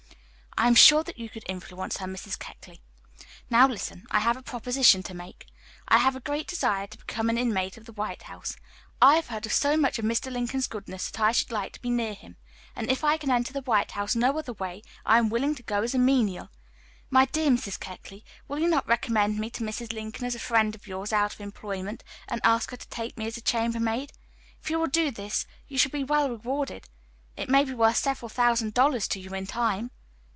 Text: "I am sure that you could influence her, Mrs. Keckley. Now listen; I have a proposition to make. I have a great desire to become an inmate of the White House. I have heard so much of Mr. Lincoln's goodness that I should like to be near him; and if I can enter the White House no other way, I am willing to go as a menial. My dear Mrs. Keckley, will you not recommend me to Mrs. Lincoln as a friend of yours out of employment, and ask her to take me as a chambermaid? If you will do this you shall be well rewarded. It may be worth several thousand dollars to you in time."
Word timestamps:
"I 0.57 0.67
am 0.67 0.75
sure 0.75 1.01
that 1.05 1.17
you 1.17 1.27
could 1.27 1.45
influence 1.47 1.97
her, 1.97 2.05
Mrs. 2.05 2.37
Keckley. 2.37 2.81
Now 3.49 3.67
listen; 3.67 4.05
I 4.11 4.19
have 4.19 4.37
a 4.37 4.43
proposition 4.43 5.01
to 5.03 5.13
make. 5.15 5.47
I 5.87 5.97
have 5.97 6.15
a 6.15 6.19
great 6.19 6.45
desire 6.45 6.85
to 6.87 6.97
become 6.99 7.29
an 7.31 7.37
inmate 7.39 7.77
of 7.77 7.85
the 7.85 7.93
White 7.93 8.23
House. 8.23 8.57
I 9.01 9.15
have 9.15 9.27
heard 9.29 9.49
so 9.49 9.75
much 9.75 9.97
of 9.97 10.05
Mr. 10.05 10.31
Lincoln's 10.31 10.67
goodness 10.67 11.09
that 11.09 11.19
I 11.21 11.31
should 11.31 11.51
like 11.51 11.71
to 11.73 11.81
be 11.81 11.89
near 11.89 12.13
him; 12.13 12.35
and 12.75 12.91
if 12.91 13.03
I 13.03 13.17
can 13.17 13.31
enter 13.31 13.51
the 13.53 13.61
White 13.63 13.91
House 13.91 14.13
no 14.13 14.37
other 14.37 14.51
way, 14.53 14.83
I 15.03 15.17
am 15.17 15.29
willing 15.29 15.55
to 15.55 15.63
go 15.63 15.81
as 15.81 15.95
a 15.95 15.97
menial. 15.97 16.51
My 17.09 17.25
dear 17.25 17.49
Mrs. 17.49 17.79
Keckley, 17.79 18.23
will 18.47 18.59
you 18.59 18.67
not 18.67 18.87
recommend 18.87 19.39
me 19.39 19.49
to 19.51 19.63
Mrs. 19.63 19.91
Lincoln 19.93 20.25
as 20.27 20.35
a 20.35 20.39
friend 20.39 20.75
of 20.75 20.85
yours 20.85 21.11
out 21.13 21.33
of 21.33 21.41
employment, 21.41 22.03
and 22.27 22.39
ask 22.43 22.69
her 22.69 22.77
to 22.77 22.89
take 22.89 23.17
me 23.17 23.25
as 23.25 23.37
a 23.37 23.41
chambermaid? 23.41 24.11
If 24.61 24.69
you 24.69 24.77
will 24.77 24.85
do 24.87 25.09
this 25.09 25.47
you 25.67 25.77
shall 25.79 25.91
be 25.91 26.03
well 26.03 26.29
rewarded. 26.29 26.87
It 27.37 27.49
may 27.49 27.63
be 27.63 27.73
worth 27.73 27.97
several 27.97 28.29
thousand 28.29 28.75
dollars 28.75 29.07
to 29.07 29.19
you 29.19 29.33
in 29.33 29.47
time." 29.47 29.89